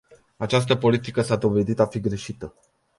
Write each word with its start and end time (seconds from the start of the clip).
Această 0.37 0.75
politică 0.75 1.21
s-a 1.21 1.35
dovedit 1.35 1.79
a 1.79 1.85
fi 1.85 1.99
greșită. 1.99 2.53